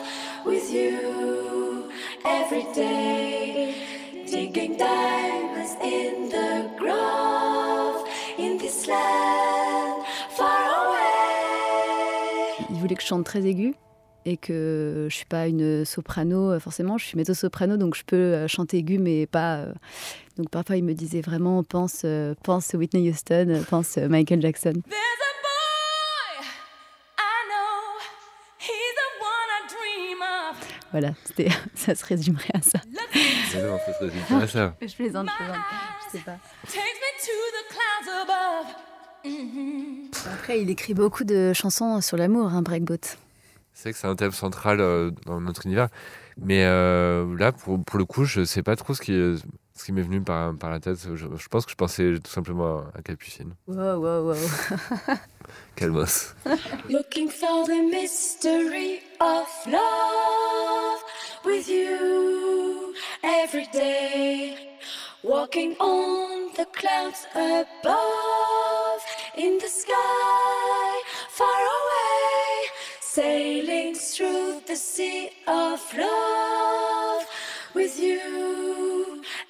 with 0.46 0.74
you 0.74 1.92
every 2.26 2.66
day, 2.74 3.76
digging 4.26 4.76
diamonds 4.78 5.76
in 5.84 6.30
the 6.30 6.70
grove, 6.80 8.08
in 8.40 8.58
this 8.58 8.88
land, 8.88 10.04
far 10.32 10.66
away. 10.66 11.00
il 12.72 12.76
voulait 12.78 12.96
que 12.96 13.02
je 13.02 13.08
chante 13.08 13.26
très 13.26 13.46
aigu 13.46 13.76
et 14.26 14.38
que 14.38 15.08
je 15.10 15.16
suis 15.16 15.26
pas 15.26 15.48
une 15.48 15.86
soprano 15.86 16.52
euh, 16.52 16.60
forcément, 16.60 16.98
je 16.98 17.06
suis 17.06 17.18
mezzo-soprano 17.18 17.78
donc 17.78 17.96
je 17.96 18.04
peux 18.04 18.16
euh, 18.16 18.48
chanter 18.48 18.78
aigu 18.78 18.98
mais 18.98 19.28
pas. 19.28 19.66
Donc 20.40 20.50
parfois 20.52 20.78
il 20.78 20.86
me 20.86 20.94
disait 20.94 21.20
vraiment 21.20 21.66
pense 21.66 22.04
euh, 22.06 22.34
pense 22.44 22.74
Whitney 22.74 23.10
Houston, 23.10 23.48
euh, 23.50 23.62
pense 23.70 23.98
euh, 23.98 24.08
Michael 24.08 24.42
Jackson. 24.42 24.72
There's 24.72 24.86
a 24.86 25.34
boy 25.44 26.46
I 27.18 27.44
know, 27.50 28.00
he's 28.58 28.96
the 28.96 29.10
one 29.20 29.50
I 29.52 29.68
dream 29.68 30.22
of. 30.22 30.56
Voilà, 30.92 31.14
c'était 31.26 31.50
ça 31.76 31.94
se 31.94 32.06
résumerait 32.06 32.54
à 32.54 32.62
ça. 32.62 32.80
Mais 33.54 33.64
non, 33.64 33.78
ça 33.86 33.94
se 33.94 34.00
résume 34.06 34.22
pas 34.30 34.44
à 34.44 34.48
ça. 34.48 34.76
Je 34.82 34.96
plaisante, 34.96 35.28
je. 35.28 35.44
Je 36.14 36.18
sais 36.18 36.24
pas. 36.24 36.38
Mhm. 39.26 40.10
Après 40.34 40.62
il 40.62 40.70
écrit 40.70 40.94
beaucoup 40.94 41.26
de 41.26 41.52
chansons 41.52 42.00
sur 42.00 42.16
l'amour, 42.16 42.54
hein, 42.54 42.62
Breakboat. 42.62 43.18
C'est 43.74 43.92
que 43.92 43.98
c'est 43.98 44.08
un 44.08 44.16
thème 44.16 44.32
central 44.32 44.80
euh, 44.80 45.12
dans 45.26 45.42
notre 45.42 45.66
univers. 45.66 45.90
Mais 46.38 46.64
euh, 46.66 47.38
là, 47.38 47.52
pour, 47.52 47.84
pour 47.84 48.00
le 48.00 48.06
coup, 48.06 48.24
je 48.24 48.46
sais 48.46 48.64
pas 48.64 48.78
trop 48.78 48.94
ce 48.94 49.02
qui, 49.02 49.14
ce 49.80 49.86
qui 49.86 49.92
m'est 49.94 50.02
venu 50.02 50.22
par, 50.22 50.54
par 50.56 50.70
la 50.70 50.80
tête. 50.80 50.98
Je, 51.16 51.16
je 51.16 51.48
pense 51.48 51.66
que 51.66 51.72
je 51.72 51.78
pensais 51.78 52.16
tout 52.22 52.32
simplement 52.32 52.84
à 52.94 53.02
Capucine. 53.02 53.56
Wow 53.68 54.00
wow 54.00 54.28
wow. 54.28 54.36
Calmos. 55.76 56.36
Looking 56.90 57.30
for 57.30 57.66
the 57.66 57.82
mystery 57.90 59.00
of 59.22 59.48
love 59.68 61.02
with 61.46 61.70
you 61.70 62.94
every 63.24 63.68
day. 63.72 64.56
walking 65.22 65.76
on 65.82 66.50
the 66.56 66.66
clouds 66.66 67.28
above, 67.36 69.02
in 69.38 69.58
the 69.58 69.68
sky, 69.68 71.02
far 71.30 71.62
away, 71.80 72.70
sailing 73.02 73.96
through 73.96 74.62
the 74.66 74.76
sea 74.78 75.30
of 75.46 75.82
love 75.98 77.26
with 77.74 78.00
you 78.00 78.89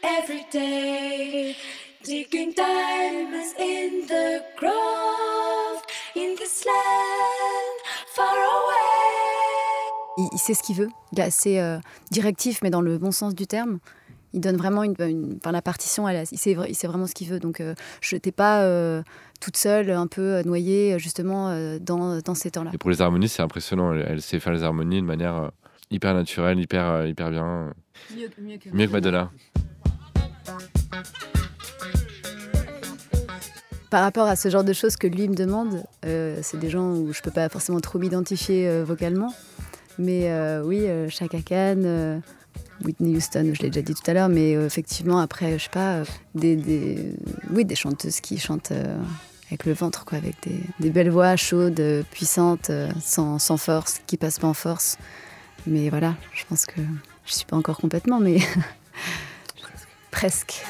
every 0.03 0.45
day, 0.51 1.55
digging 2.03 2.53
diamonds 2.55 3.53
in 3.59 4.07
the 4.07 4.41
grove, 4.57 5.81
in 6.15 6.35
this 6.35 6.65
land, 6.65 7.79
far 8.15 8.25
away. 8.27 10.17
Il, 10.17 10.29
il 10.33 10.37
sait 10.39 10.53
ce 10.53 10.63
qu'il 10.63 10.75
veut. 10.75 10.89
Il 11.13 11.19
est 11.19 11.23
assez 11.23 11.59
euh, 11.59 11.77
directif, 12.11 12.59
mais 12.61 12.69
dans 12.69 12.81
le 12.81 12.97
bon 12.97 13.11
sens 13.11 13.35
du 13.35 13.47
terme. 13.47 13.79
Il 14.33 14.41
donne 14.41 14.57
vraiment 14.57 14.83
une, 14.83 14.93
une- 14.99 15.37
enfin, 15.41 15.51
la 15.51 15.61
partition. 15.63 16.07
Elle, 16.07 16.23
il, 16.31 16.37
sait, 16.37 16.55
il 16.67 16.75
sait 16.75 16.87
vraiment 16.87 17.07
ce 17.07 17.15
qu'il 17.15 17.27
veut. 17.27 17.39
Donc, 17.39 17.61
euh, 17.61 17.73
je 18.01 18.15
n'étais 18.15 18.31
pas 18.31 18.61
euh, 18.61 19.01
toute 19.41 19.57
seule, 19.57 19.89
un 19.89 20.05
peu 20.07 20.35
euh, 20.35 20.43
noyée, 20.43 20.93
euh, 20.93 20.97
justement, 20.99 21.49
euh, 21.49 21.79
dans, 21.79 22.19
dans 22.19 22.35
ces 22.35 22.51
temps-là. 22.51 22.69
Et 22.73 22.77
pour 22.77 22.91
les 22.91 23.01
harmonies, 23.01 23.27
c'est 23.29 23.41
impressionnant. 23.41 23.93
Elle, 23.93 24.05
elle 24.07 24.21
sait 24.21 24.39
faire 24.39 24.53
les 24.53 24.61
harmonies 24.63 25.01
de 25.01 25.05
manière 25.07 25.51
hyper 25.89 26.13
naturelle, 26.13 26.59
hyper, 26.59 27.07
hyper 27.07 27.31
bien. 27.31 27.73
Mieux 28.71 28.87
que 28.87 28.91
Madonna. 28.91 29.31
Par 33.89 34.03
rapport 34.03 34.27
à 34.27 34.35
ce 34.35 34.49
genre 34.49 34.63
de 34.63 34.73
choses 34.73 34.97
que 34.97 35.07
lui 35.07 35.27
me 35.27 35.35
demande, 35.35 35.83
euh, 36.05 36.39
c'est 36.43 36.59
des 36.59 36.69
gens 36.69 36.91
où 36.93 37.11
je 37.11 37.21
peux 37.21 37.31
pas 37.31 37.49
forcément 37.49 37.79
trop 37.79 37.97
m'identifier 37.97 38.67
euh, 38.67 38.83
vocalement. 38.83 39.33
Mais 39.97 40.31
euh, 40.31 40.61
oui, 40.63 40.87
Chaka 41.09 41.39
Khan, 41.41 42.21
Whitney 42.85 43.15
Houston, 43.15 43.51
je 43.53 43.61
l'ai 43.63 43.69
déjà 43.69 43.81
dit 43.81 43.95
tout 43.95 44.09
à 44.09 44.13
l'heure, 44.13 44.29
mais 44.29 44.51
effectivement, 44.51 45.19
après, 45.19 45.57
je 45.57 45.63
sais 45.63 45.69
pas, 45.69 46.03
des, 46.35 47.15
oui, 47.51 47.65
des 47.65 47.75
chanteuses 47.75 48.21
qui 48.21 48.37
chantent 48.37 48.71
avec 49.47 49.65
le 49.65 49.73
ventre, 49.73 50.05
quoi, 50.05 50.19
avec 50.19 50.35
des, 50.79 50.89
belles 50.89 51.09
voix 51.09 51.35
chaudes, 51.35 52.05
puissantes, 52.11 52.71
sans, 53.01 53.57
force, 53.57 53.99
qui 54.07 54.15
passent 54.15 54.39
pas 54.39 54.47
en 54.47 54.53
force. 54.53 54.97
Mais 55.67 55.89
voilà, 55.89 56.15
je 56.33 56.45
pense 56.47 56.65
que 56.65 56.79
je 57.25 57.33
suis 57.33 57.45
pas 57.45 57.57
encore 57.57 57.77
complètement, 57.77 58.21
mais 58.21 58.37
presque. 60.11 60.63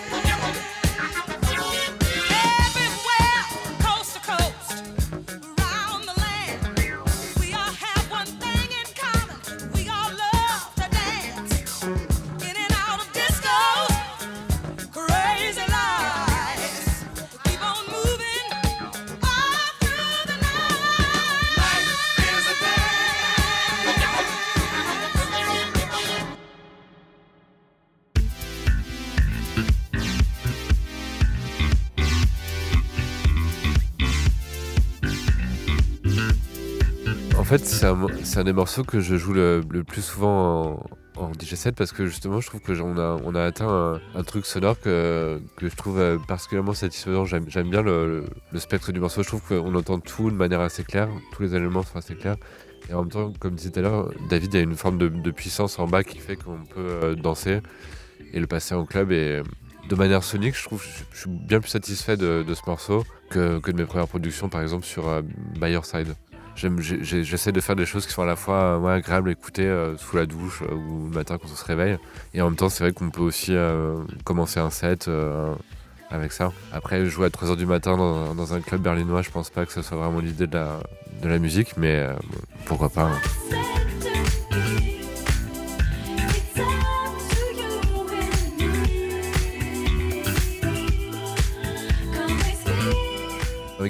Fait, 37.58 37.66
c'est 37.66 38.38
un, 38.38 38.44
des 38.44 38.54
morceaux 38.54 38.84
que 38.84 39.00
je 39.00 39.16
joue 39.16 39.34
le, 39.34 39.64
plus 39.88 40.04
souvent 40.04 40.86
en, 41.18 41.34
DJ 41.34 41.56
set 41.56 41.76
parce 41.76 41.92
que 41.92 42.06
justement, 42.06 42.40
je 42.42 42.48
trouve 42.48 42.62
que 42.62 42.80
on 42.80 43.36
a, 43.36 43.44
atteint 43.44 44.00
un, 44.14 44.24
truc 44.24 44.46
sonore 44.46 44.80
que, 44.80 45.42
je 45.60 45.76
trouve 45.76 46.00
euh, 46.00 46.18
particulièrement 46.28 46.74
satisfaisant. 46.74 47.26
J'aime, 47.26 47.70
bien 47.70 47.82
le, 47.82 48.26
spectre 48.56 48.92
du 48.92 49.00
morceau. 49.00 49.24
Je 49.24 49.28
trouve 49.30 49.42
qu'on 49.42 49.74
entend 49.74 50.00
tout 50.00 50.30
de 50.30 50.36
manière 50.36 50.62
assez 50.62 50.84
claire. 50.84 51.10
Tous 51.34 51.42
les 51.42 51.56
éléments 51.56 51.82
sont 51.82 51.98
assez 51.98 52.14
clairs. 52.14 52.38
Et 52.88 52.94
en 52.94 53.02
même 53.02 53.10
temps, 53.10 53.34
comme 53.40 53.56
disait 53.56 53.72
tout 53.72 53.80
à 53.80 53.82
l'heure, 53.82 54.12
David 54.30 54.56
a 54.56 54.60
une 54.60 54.76
forme 54.76 55.00
de, 55.00 55.32
puissance 55.32 55.80
en 55.80 55.88
bas 55.88 56.04
qui 56.04 56.20
fait 56.20 56.36
qu'on 56.36 56.64
peut 56.66 56.88
euh, 57.04 57.16
danser 57.16 57.62
et 58.32 58.40
le 58.40 58.46
passer 58.46 58.76
en 58.76 58.86
club. 58.86 59.12
Et 59.12 59.42
de 59.90 59.96
manière 59.96 60.24
sonique, 60.24 60.56
je 60.56 60.64
trouve 60.66 60.86
je, 61.12 61.20
suis 61.20 61.30
bien 61.30 61.60
plus 61.60 61.70
satisfait 61.70 62.16
de, 62.16 62.46
ce 62.48 62.70
morceau 62.70 63.04
que, 63.32 63.60
de 63.60 63.78
mes 63.78 63.86
premières 63.86 64.08
productions, 64.08 64.50
par 64.50 64.62
exemple 64.62 64.86
sur 64.86 65.08
euh, 65.08 65.22
Side. 65.84 66.14
J'essaie 66.60 67.52
de 67.52 67.62
faire 67.62 67.76
des 67.76 67.86
choses 67.86 68.06
qui 68.06 68.12
sont 68.12 68.24
à 68.24 68.26
la 68.26 68.36
fois 68.36 68.56
euh, 68.56 68.78
ouais, 68.80 68.92
agréables 68.94 69.30
à 69.30 69.32
écouter 69.32 69.66
euh, 69.66 69.96
sous 69.98 70.18
la 70.18 70.26
douche 70.26 70.62
euh, 70.62 70.74
ou 70.76 71.08
le 71.10 71.16
matin 71.16 71.38
quand 71.38 71.48
on 71.52 71.56
se 71.56 71.66
réveille. 71.66 71.98
Et 72.34 72.42
en 72.42 72.46
même 72.46 72.56
temps, 72.56 72.70
c'est 72.70 72.84
vrai 72.84 72.92
qu'on 72.94 73.10
peut 73.10 73.22
aussi 73.22 73.56
commencer 74.24 74.60
un 74.60 74.70
set 74.70 75.10
avec 76.12 76.32
ça. 76.32 76.52
Après, 76.74 77.06
jouer 77.06 77.28
à 77.28 77.30
3h 77.30 77.56
du 77.56 77.66
matin 77.66 77.96
dans, 77.98 78.54
un 78.54 78.62
club 78.62 78.82
berlinois, 78.82 79.22
je 79.22 79.30
pense 79.30 79.50
pas 79.50 79.66
que 79.66 79.72
ce 79.72 79.82
soit 79.82 79.98
vraiment 79.98 80.20
l'idée 80.20 80.48
de 80.48 80.56
la, 80.56 80.80
de 81.22 81.28
la 81.28 81.40
musique, 81.40 81.78
mais 81.78 82.08
pourquoi 82.66 82.90
pas. 82.90 83.04
hein. 83.04 83.89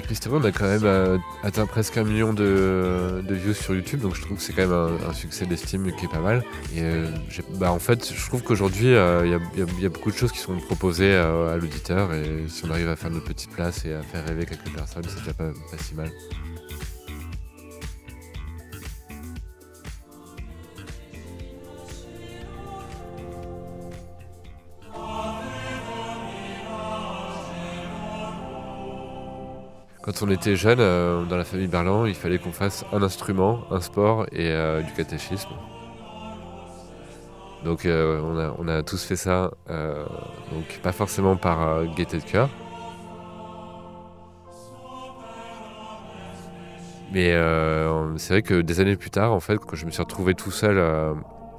Avec 0.00 0.08
Mystery, 0.08 0.34
on 0.34 0.44
a 0.44 0.50
quand 0.50 0.64
même 0.64 0.84
euh, 0.84 1.18
atteint 1.42 1.66
presque 1.66 1.98
un 1.98 2.04
million 2.04 2.32
de, 2.32 3.22
de 3.22 3.34
views 3.34 3.52
sur 3.52 3.74
YouTube, 3.74 4.00
donc 4.00 4.14
je 4.14 4.22
trouve 4.22 4.38
que 4.38 4.42
c'est 4.42 4.54
quand 4.54 4.66
même 4.66 4.98
un, 5.06 5.12
succès 5.12 5.44
d'estime 5.44 5.94
qui 5.94 6.06
est 6.06 6.08
pas 6.08 6.20
mal. 6.20 6.42
Et 6.74 6.80
euh, 6.80 7.06
bah, 7.56 7.70
en 7.70 7.78
fait, 7.78 8.10
je 8.10 8.26
trouve 8.26 8.42
qu'aujourd'hui, 8.42 8.94
euh, 8.94 9.26
il 9.26 9.82
y, 9.82 9.84
a, 9.84 9.88
beaucoup 9.90 10.10
de 10.10 10.16
choses 10.16 10.32
qui 10.32 10.38
sont 10.38 10.56
proposées 10.56 11.14
à 11.14 11.54
l'auditeur, 11.58 12.14
et 12.14 12.46
si 12.48 12.64
on 12.64 12.70
arrive 12.70 12.88
à 12.88 12.96
faire 12.96 13.10
notre 13.10 13.26
petite 13.26 13.50
place 13.50 13.84
et 13.84 13.92
à 13.92 14.00
faire 14.00 14.24
rêver 14.24 14.46
quelques 14.46 14.74
personnes, 14.74 15.02
c'est 15.06 15.18
déjà 15.18 15.34
pas 15.34 15.52
si 15.76 15.94
mal. 15.94 16.10
Quand 30.10 30.26
on 30.26 30.30
était 30.32 30.56
jeune, 30.56 30.80
euh, 30.80 31.24
dans 31.24 31.36
la 31.36 31.44
famille 31.44 31.68
Berland, 31.68 32.04
il 32.08 32.16
fallait 32.16 32.38
qu'on 32.38 32.50
fasse 32.50 32.84
un 32.92 33.00
instrument, 33.00 33.60
un 33.70 33.80
sport 33.80 34.26
et 34.32 34.50
euh, 34.50 34.82
du 34.82 34.92
catéchisme. 34.92 35.50
Donc 37.64 37.86
euh, 37.86 38.20
on, 38.58 38.66
a, 38.66 38.82
tous 38.82 39.04
fait 39.04 39.14
ça, 39.14 39.52
donc 39.68 40.80
pas 40.82 40.90
forcément 40.90 41.36
par 41.36 41.84
gaieté 41.94 42.18
de 42.18 42.24
cœur. 42.24 42.48
Mais 47.12 47.32
c'est 48.16 48.34
vrai 48.34 48.42
que 48.42 48.62
des 48.62 48.80
années 48.80 48.96
plus 48.96 49.10
tard, 49.10 49.32
en 49.32 49.38
fait, 49.38 49.58
quand 49.58 49.76
je 49.76 49.86
me 49.86 49.92
suis 49.92 50.02
retrouvé 50.02 50.34
tout 50.34 50.50
seul 50.50 50.74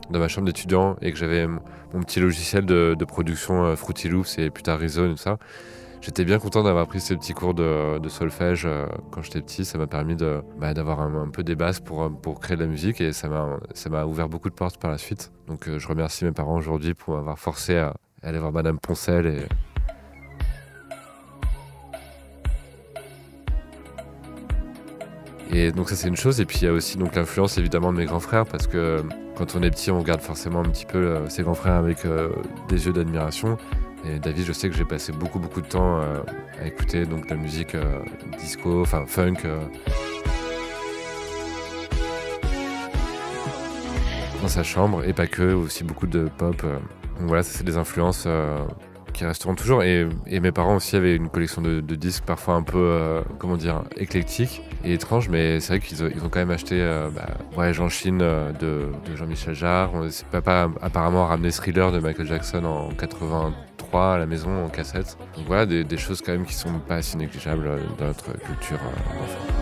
dans 0.10 0.20
ma 0.20 0.28
chambre 0.28 0.48
d'étudiant 0.48 0.98
et 1.02 1.14
que 1.14 1.18
j'avais 1.18 1.48
mon 1.48 2.02
petit 2.02 2.20
logiciel 2.20 2.66
de, 2.66 3.06
production 3.06 3.78
Fruity 3.78 4.10
Loops 4.10 4.40
et 4.40 4.50
plus 4.50 4.64
tard 4.64 4.78
Reason 4.78 5.06
et 5.06 5.12
tout 5.12 5.16
ça, 5.16 5.38
J'étais 6.02 6.26
bien 6.26 6.40
content 6.40 6.64
d'avoir 6.64 6.88
pris 6.88 7.00
ces 7.00 7.16
petits 7.16 7.34
cours 7.34 7.54
de, 7.54 8.00
solfège 8.08 8.66
euh, 8.66 8.88
quand 9.12 9.22
j'étais 9.22 9.40
petit. 9.40 9.64
Ça 9.64 9.78
m'a 9.78 9.86
permis 9.86 10.16
bah, 10.58 10.74
d'avoir 10.74 11.00
un, 11.00 11.30
peu 11.30 11.44
des 11.44 11.56
bases 11.56 11.80
pour, 11.80 12.02
euh, 12.02 12.10
pour 12.10 12.40
créer 12.40 12.58
de 12.58 12.64
la 12.64 12.68
musique 12.68 13.00
et 13.02 13.14
ça 13.14 13.30
m'a, 13.30 14.06
ouvert 14.06 14.28
beaucoup 14.28 14.50
de 14.50 14.56
portes 14.56 14.78
par 14.78 14.90
la 14.90 14.98
suite. 14.98 15.32
Donc 15.48 15.68
euh, 15.68 15.78
je 15.78 15.88
remercie 15.88 16.26
mes 16.26 16.32
parents 16.32 16.58
aujourd'hui 16.58 16.96
pour 16.96 17.14
m'avoir 17.14 17.38
forcé 17.38 17.78
à 17.78 17.94
aller 18.24 18.40
voir 18.40 18.52
Madame 18.52 18.80
Poncel 18.80 19.48
et, 25.54 25.72
donc 25.72 25.90
ça 25.90 25.96
c'est 25.96 26.08
une 26.08 26.16
chose, 26.16 26.40
et 26.40 26.46
puis 26.46 26.60
il 26.62 26.66
y 26.66 26.68
a 26.68 26.72
aussi 26.72 26.98
donc 26.98 27.14
l'influence 27.14 27.58
évidemment 27.58 27.92
de 27.92 27.98
mes 27.98 28.06
grands 28.06 28.22
frères, 28.22 28.46
parce 28.46 28.68
que 28.68 29.04
quand 29.36 29.54
on 29.56 29.62
est 29.64 29.70
petit 29.70 29.92
on 29.92 30.00
regarde 30.00 30.22
forcément 30.22 30.62
un 30.62 30.70
petit 30.70 30.86
peu 30.86 31.28
ses 31.28 31.44
grands 31.44 31.56
frères 31.56 31.74
avec 31.74 32.08
des 32.70 32.86
yeux 32.86 32.94
d'admiration. 32.94 33.58
Et 34.04 34.20
David, 34.20 34.46
je 34.46 34.54
sais 34.54 34.70
que 34.70 34.76
j'ai 34.76 34.86
passé 34.86 35.12
beaucoup 35.12 35.40
beaucoup 35.40 35.62
de 35.62 35.68
temps 35.68 36.00
euh, 36.02 36.22
à 36.60 36.66
écouter 36.66 37.06
donc 37.06 37.26
de 37.26 37.30
la 37.30 37.36
musique 37.36 37.76
euh, 37.76 38.00
disco, 38.40 38.82
enfin 38.82 39.06
funk. 39.06 39.36
euh, 39.46 39.60
dans 44.42 44.48
sa 44.48 44.64
chambre, 44.64 45.04
et 45.04 45.14
pas 45.14 45.28
que, 45.28 45.54
aussi 45.54 45.84
beaucoup 45.84 46.08
de 46.08 46.28
pop. 46.36 46.64
Donc 46.64 47.28
voilà, 47.28 47.44
ça 47.44 47.56
c'est 47.56 47.64
des 47.64 47.78
influences 47.78 48.28
qui 49.14 49.24
resteront 49.24 49.54
toujours. 49.54 49.84
Et, 49.84 50.08
mes 50.28 50.52
parents 50.52 50.78
aussi 50.78 50.96
avaient 50.96 51.16
une 51.16 51.30
collection 51.30 51.62
de, 51.62 51.80
disques 51.80 52.24
parfois 52.26 52.56
un 52.56 52.64
peu, 52.64 53.22
comment 53.38 53.56
dire, 53.56 53.84
éclectique 53.98 54.64
et 54.84 54.94
étrange, 54.94 55.30
mais 55.30 55.60
c'est 55.60 55.78
vrai 55.78 55.80
qu'ils 55.80 56.04
ont, 56.04 56.30
quand 56.30 56.40
même 56.40 56.52
acheté 56.52 56.82
euh, 56.82 57.10
bah, 57.10 57.28
ouais, 57.58 57.74
Jean 57.74 57.90
Chine 57.90 58.18
de, 58.18 58.54
de 58.60 59.16
Jean-Michel 59.16 59.54
Jarre. 59.54 59.92
Papa 60.32 60.70
apparemment 60.82 61.26
a 61.26 61.28
ramené 61.28 61.52
Thriller 61.52 61.92
de 61.92 62.00
Michael 62.00 62.28
Jackson 62.28 62.64
en 62.66 62.90
83 63.92 64.14
à 64.14 64.18
la 64.18 64.26
maison 64.26 64.66
en 64.66 64.70
cassette. 64.70 65.18
Donc 65.36 65.46
voilà, 65.48 65.66
des, 65.66 65.84
des 65.84 65.98
choses 65.98 66.22
quand 66.22 66.32
même 66.32 66.46
qui 66.46 66.54
sont 66.54 66.80
pas 66.80 67.02
si 67.02 67.18
négligeables 67.18 67.68
euh, 67.68 67.78
dans 68.00 68.08
notre 68.08 68.32
culture 68.40 68.80
euh, 68.82 69.20
d'enfant. 69.20 69.61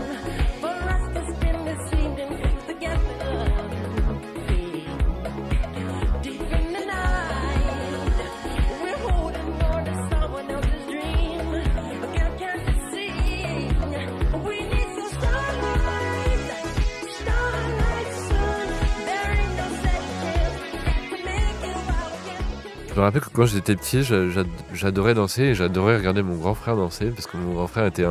Me 23.00 23.04
rappelle 23.06 23.22
que 23.22 23.30
quand 23.30 23.46
j'étais 23.46 23.76
petit, 23.76 24.02
j'a- 24.02 24.28
j'a- 24.28 24.44
j'adorais 24.72 25.14
danser 25.14 25.42
et 25.42 25.54
j'adorais 25.54 25.96
regarder 25.96 26.22
mon 26.22 26.36
grand 26.36 26.54
frère 26.54 26.76
danser 26.76 27.06
parce 27.10 27.26
que 27.26 27.36
mon 27.36 27.54
grand 27.54 27.66
frère 27.66 27.86
était 27.86 28.04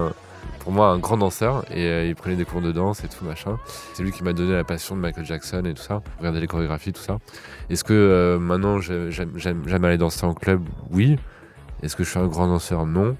pour 0.60 0.71
moi 0.71 0.88
un 0.88 0.97
grand 0.97 1.17
danseur 1.17 1.63
et 1.71 1.86
euh, 1.86 2.06
il 2.08 2.15
prenait 2.15 2.36
des 2.36 2.45
cours 2.45 2.62
de 2.62 2.71
danse 2.71 3.04
et 3.04 3.08
tout 3.08 3.23
machin. 3.23 3.58
C'est 3.93 4.04
lui 4.04 4.12
qui 4.12 4.23
m'a 4.23 4.34
donné 4.34 4.54
la 4.54 4.63
passion 4.63 4.95
de 4.95 5.02
Michael 5.02 5.25
Jackson 5.25 5.63
et 5.65 5.73
tout 5.73 5.82
ça, 5.84 6.02
regarder 6.17 6.39
les 6.41 6.47
chorégraphies, 6.47 6.93
tout 6.93 7.02
ça. 7.02 7.19
Est-ce 7.69 7.84
que 7.84 7.93
euh, 7.93 8.39
maintenant 8.39 8.80
j'ai- 8.80 9.12
j'aime 9.12 9.32
j'aime- 9.36 9.63
j'aime 9.67 9.84
aller 9.86 9.97
danser 9.97 10.25
en 10.25 10.34
club? 10.34 10.62
Oui. 10.91 11.17
Est-ce 11.82 11.95
que 11.95 12.04
je 12.04 12.10
suis 12.10 12.19
un 12.19 12.28
grand 12.28 12.47
danseur? 12.47 12.86
Non. 12.86 13.15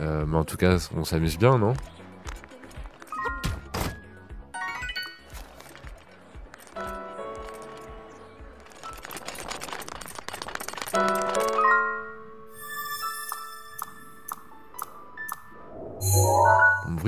Euh, 0.00 0.24
mais 0.26 0.36
en 0.36 0.44
tout 0.44 0.56
cas, 0.56 0.76
on 0.96 1.04
s'amuse 1.04 1.38
bien, 1.38 1.56
non? 1.58 1.72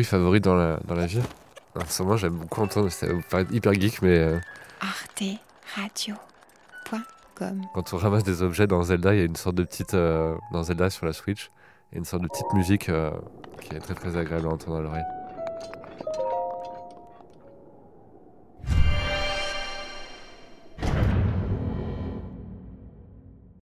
Favori 0.07 0.41
dans 0.41 0.55
la, 0.55 0.79
dans 0.87 0.95
la 0.95 1.07
vie 1.07 1.21
En 1.75 1.85
ce 1.87 2.03
moment, 2.03 2.17
j'aime 2.17 2.35
beaucoup 2.37 2.63
entendre, 2.63 2.89
ça 2.91 3.07
va 3.07 3.15
vous 3.15 3.23
paraître 3.31 3.53
hyper 3.53 3.73
geek, 3.75 4.03
mais 4.03 4.19
euh, 4.19 4.39
arteradio.com. 4.81 7.63
quand 7.75 7.93
on 7.93 7.97
ramasse 7.97 8.25
des 8.25 8.43
objets 8.43 8.67
dans 8.67 8.83
Zelda, 8.83 9.15
il 9.15 9.19
y 9.19 9.23
a 9.23 9.25
une 9.25 9.37
sorte 9.37 9.57
de 9.57 9.65
petite. 9.65 9.95
euh, 9.95 10.35
dans 10.53 10.63
Zelda 10.63 10.91
sur 10.91 11.07
la 11.07 11.13
Switch, 11.13 11.51
il 11.93 11.95
y 11.95 11.97
a 11.97 11.99
une 11.99 12.05
sorte 12.05 12.23
de 12.23 12.29
petite 12.29 12.53
musique 12.55 12.89
euh, 12.89 13.11
qui 13.61 13.75
est 13.75 13.81
très 13.81 13.95
très 13.95 14.17
agréable 14.17 14.47
à 14.47 14.51
entendre 14.51 14.79
à 14.79 14.81
l'oreille. 14.81 15.05